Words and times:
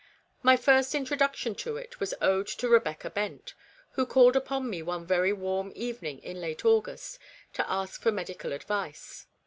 My 0.41 0.57
first 0.57 0.95
introduction 0.95 1.53
to 1.57 1.77
it 1.77 1.99
was 1.99 2.15
owed 2.23 2.47
to 2.47 2.67
Eebecca 2.75 3.11
Bent, 3.13 3.53
who 3.91 4.07
called 4.07 4.35
upon 4.35 4.67
me 4.67 4.81
one 4.81 5.05
very 5.05 5.31
warm 5.31 5.71
evening 5.75 6.17
in 6.23 6.41
late 6.41 6.65
August 6.65 7.19
to 7.53 7.71
ask 7.71 8.01
for 8.01 8.11
medi 8.11 8.33
cal 8.33 8.51
advice. 8.51 9.27